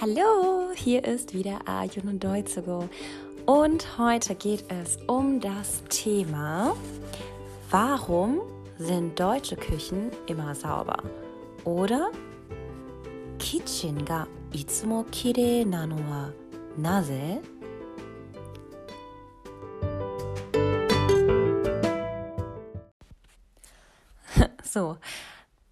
[0.00, 2.88] Hallo, hier ist wieder Ayun und Deutzugo
[3.44, 6.74] und heute geht es um das Thema,
[7.68, 8.40] warum
[8.78, 11.02] sind deutsche Küchen immer sauber?
[11.64, 12.12] Oder
[13.38, 16.32] Kitchen ga itsumo kirei nano wa
[16.78, 17.42] naze?
[24.64, 24.96] So,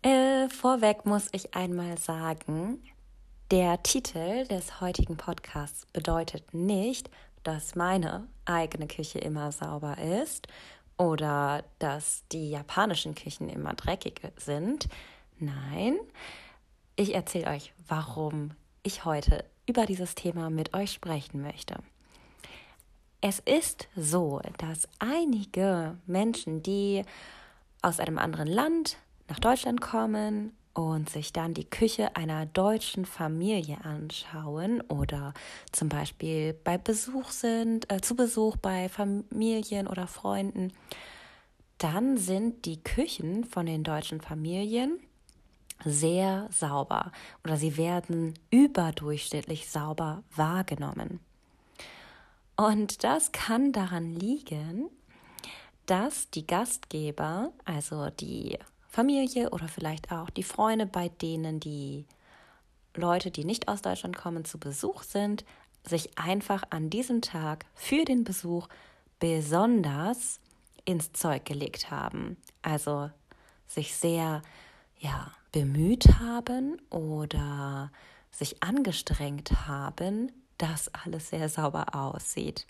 [0.03, 2.83] äh, vorweg muss ich einmal sagen,
[3.51, 7.09] der Titel des heutigen Podcasts bedeutet nicht,
[7.45, 10.49] dass meine eigene Küche immer sauber ist
[10.99, 14.89] oder dass die japanischen Küchen immer dreckig sind.
[15.39, 15.97] Nein,
[16.97, 18.51] ich erzähle euch, warum
[18.83, 21.77] ich heute über dieses Thema mit euch sprechen möchte.
[23.23, 27.03] Es ist so, dass einige Menschen, die
[27.81, 33.79] aus einem anderen Land nach Deutschland kommen und sich dann die Küche einer deutschen Familie
[33.85, 35.35] anschauen oder
[35.73, 40.73] zum Beispiel bei Besuch sind, äh, zu Besuch bei Familien oder Freunden,
[41.79, 45.01] dann sind die Küchen von den deutschen Familien
[45.85, 47.11] sehr sauber
[47.43, 51.19] oder sie werden überdurchschnittlich sauber wahrgenommen.
[52.57, 54.89] Und das kann daran liegen,
[55.87, 58.59] dass die Gastgeber, also die
[58.89, 62.07] Familie oder vielleicht auch die Freunde, bei denen die
[62.95, 65.45] Leute, die nicht aus Deutschland kommen, zu Besuch sind,
[65.85, 68.69] sich einfach an diesem Tag für den Besuch
[69.21, 70.41] besonders
[70.85, 72.37] ins Zeug gelegt haben.
[72.63, 73.11] Also
[73.67, 74.43] sich sehr
[74.99, 77.93] ja, bemüht haben oder
[78.31, 82.67] sich angestrengt haben, dass alles sehr sauber aussieht.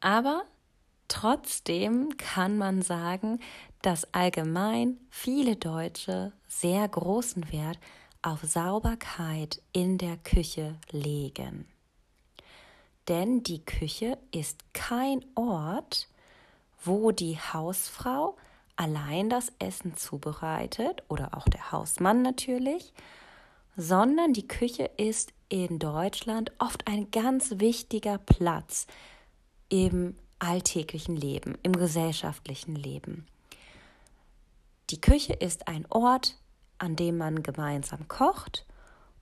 [0.00, 0.44] Aber
[1.08, 3.40] trotzdem kann man sagen,
[3.84, 7.78] dass allgemein viele Deutsche sehr großen Wert
[8.22, 11.68] auf Sauberkeit in der Küche legen.
[13.08, 16.08] Denn die Küche ist kein Ort,
[16.82, 18.36] wo die Hausfrau
[18.76, 22.94] allein das Essen zubereitet oder auch der Hausmann natürlich,
[23.76, 28.86] sondern die Küche ist in Deutschland oft ein ganz wichtiger Platz
[29.68, 33.26] im alltäglichen Leben, im gesellschaftlichen Leben.
[34.90, 36.36] Die Küche ist ein Ort,
[36.78, 38.66] an dem man gemeinsam kocht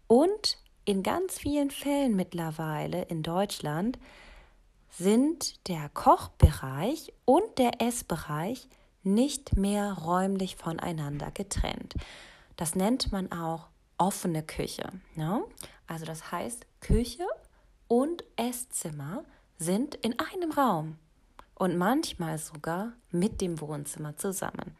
[0.09, 3.99] und in ganz vielen Fällen mittlerweile in Deutschland
[4.91, 8.69] sind der Kochbereich und der Essbereich
[9.05, 11.95] nicht mehr räumlich voneinander getrennt.
[12.57, 14.93] Das nennt man auch offene Küche.
[15.15, 15.45] Ne?
[15.87, 17.27] Also das heißt, Küche
[17.89, 19.25] und Esszimmer
[19.59, 20.99] sind in einem Raum
[21.55, 24.77] und manchmal sogar mit dem Wohnzimmer zusammen.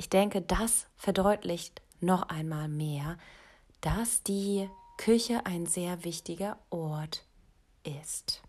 [0.00, 3.18] Ich denke, das verdeutlicht noch einmal mehr,
[3.82, 4.66] dass die
[4.96, 7.26] Küche ein sehr wichtiger Ort
[7.84, 8.40] ist.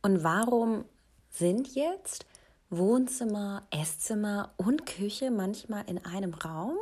[0.00, 0.86] Und warum
[1.28, 2.24] sind jetzt
[2.70, 6.78] Wohnzimmer, Esszimmer und Küche manchmal in einem Raum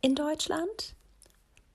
[0.00, 0.96] in Deutschland?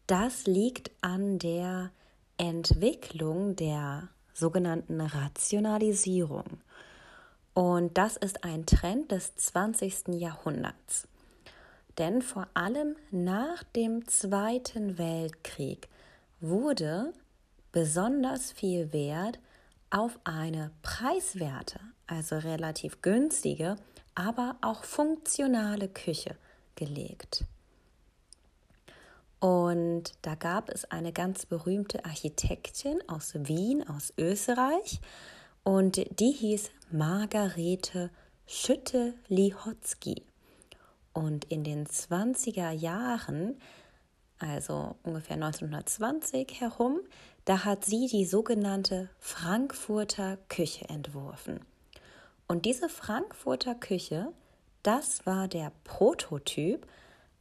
[0.07, 1.91] Das liegt an der
[2.37, 6.63] Entwicklung der sogenannten Rationalisierung.
[7.59, 10.17] Und das ist ein Trend des 20.
[10.17, 11.09] Jahrhunderts.
[11.97, 15.89] Denn vor allem nach dem Zweiten Weltkrieg
[16.39, 17.11] wurde
[17.73, 19.39] besonders viel Wert
[19.89, 23.75] auf eine preiswerte, also relativ günstige,
[24.15, 26.37] aber auch funktionale Küche
[26.75, 27.43] gelegt.
[29.41, 35.01] Und da gab es eine ganz berühmte Architektin aus Wien, aus Österreich,
[35.65, 38.09] und die hieß Margarete
[38.47, 40.23] Schütte-Lihotzky.
[41.13, 43.61] Und in den 20er Jahren,
[44.39, 47.01] also ungefähr 1920 herum,
[47.45, 51.59] da hat sie die sogenannte Frankfurter Küche entworfen.
[52.47, 54.33] Und diese Frankfurter Küche,
[54.81, 56.87] das war der Prototyp,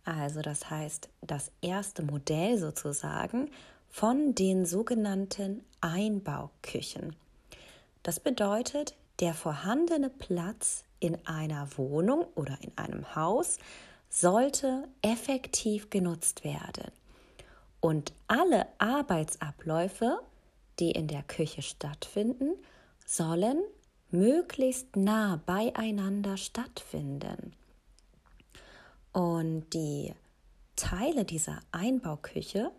[0.04, 3.50] also das heißt das erste Modell sozusagen
[3.88, 7.16] von den sogenannten Einbauküchen.
[8.02, 13.58] Das bedeutet, der vorhandene Platz in einer Wohnung oder in einem Haus
[14.08, 16.90] sollte effektiv genutzt werden.
[17.80, 20.18] Und alle Arbeitsabläufe,
[20.78, 22.54] die in der Küche stattfinden,
[23.06, 23.62] sollen
[24.10, 27.52] möglichst nah beieinander stattfinden.
[29.12, 30.14] Und die
[30.76, 32.70] Teile dieser Einbauküche,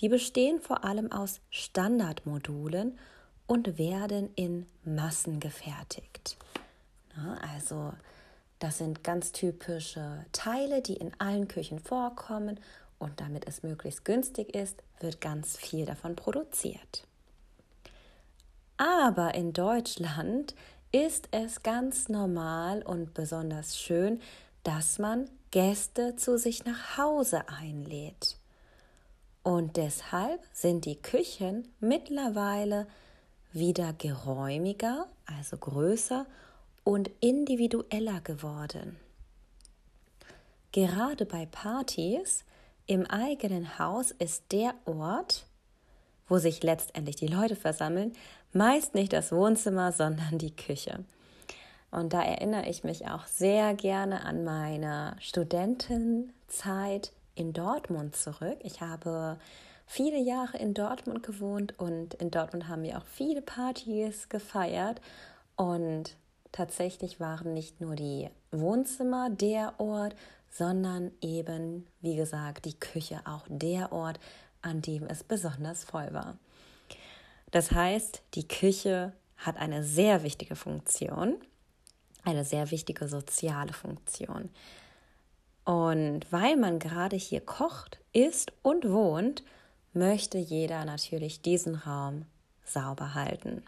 [0.00, 2.98] die bestehen vor allem aus Standardmodulen
[3.46, 6.36] und werden in Massen gefertigt.
[7.52, 7.92] Also
[8.58, 12.58] Das sind ganz typische Teile, die in allen Küchen vorkommen
[12.98, 17.06] und damit es möglichst günstig ist, wird ganz viel davon produziert.
[18.78, 20.54] Aber in Deutschland
[20.90, 24.20] ist es ganz normal und besonders schön,
[24.62, 28.38] dass man Gäste zu sich nach Hause einlädt.
[29.42, 32.86] Und deshalb sind die Küchen mittlerweile
[33.52, 36.26] wieder geräumiger, also größer
[36.84, 38.96] und individueller geworden.
[40.72, 42.44] Gerade bei Partys
[42.86, 45.46] im eigenen Haus ist der Ort,
[46.28, 48.12] wo sich letztendlich die Leute versammeln,
[48.52, 51.04] meist nicht das Wohnzimmer, sondern die Küche.
[51.90, 58.58] Und da erinnere ich mich auch sehr gerne an meine Studentenzeit in Dortmund zurück.
[58.62, 59.38] Ich habe
[59.86, 65.00] viele Jahre in Dortmund gewohnt und in Dortmund haben wir auch viele Partys gefeiert.
[65.56, 66.16] Und
[66.52, 70.14] tatsächlich waren nicht nur die Wohnzimmer der Ort,
[70.50, 74.18] sondern eben, wie gesagt, die Küche auch der Ort,
[74.62, 76.36] an dem es besonders voll war.
[77.50, 81.36] Das heißt, die Küche hat eine sehr wichtige Funktion,
[82.24, 84.50] eine sehr wichtige soziale Funktion.
[85.64, 89.42] Und weil man gerade hier kocht, isst und wohnt,
[89.96, 92.26] möchte jeder natürlich diesen Raum
[92.64, 93.64] sauber halten.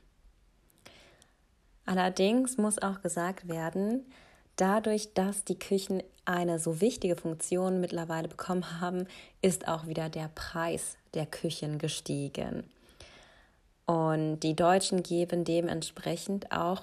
[1.86, 4.04] Allerdings muss auch gesagt werden,
[4.56, 9.06] dadurch, dass die Küchen eine so wichtige Funktion mittlerweile bekommen haben,
[9.40, 12.64] ist auch wieder der Preis der Küchen gestiegen.
[13.86, 16.82] Und die Deutschen geben dementsprechend auch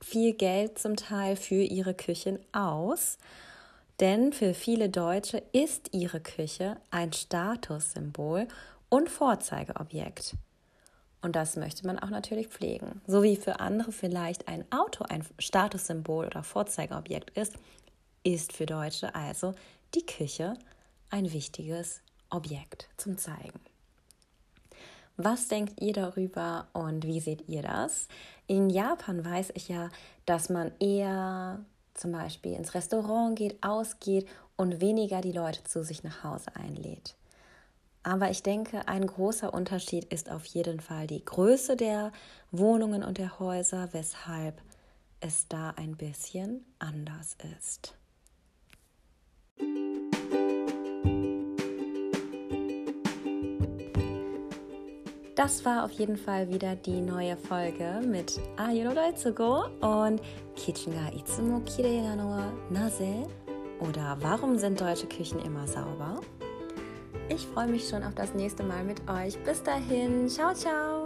[0.00, 3.18] viel Geld zum Teil für ihre Küchen aus.
[4.00, 8.48] Denn für viele Deutsche ist ihre Küche ein Statussymbol
[8.88, 10.36] und Vorzeigeobjekt.
[11.20, 13.02] Und das möchte man auch natürlich pflegen.
[13.06, 17.54] So wie für andere vielleicht ein Auto ein Statussymbol oder Vorzeigeobjekt ist,
[18.24, 19.54] ist für Deutsche also
[19.94, 20.54] die Küche
[21.10, 22.00] ein wichtiges
[22.30, 23.60] Objekt zum Zeigen.
[25.18, 28.08] Was denkt ihr darüber und wie seht ihr das?
[28.46, 29.90] In Japan weiß ich ja,
[30.24, 31.62] dass man eher
[31.94, 37.14] zum Beispiel ins Restaurant geht, ausgeht und weniger die Leute zu sich nach Hause einlädt.
[38.02, 42.12] Aber ich denke, ein großer Unterschied ist auf jeden Fall die Größe der
[42.50, 44.60] Wohnungen und der Häuser, weshalb
[45.20, 47.94] es da ein bisschen anders ist.
[55.40, 60.20] Das war auf jeden Fall wieder die neue Folge mit Ayuro Doitsugo und
[60.54, 62.36] Kitchen ga itsumo kirei na no
[62.68, 63.26] naze?
[63.80, 66.20] Oder warum sind deutsche Küchen immer sauber?
[67.30, 69.42] Ich freue mich schon auf das nächste Mal mit euch.
[69.42, 70.99] Bis dahin, ciao, ciao.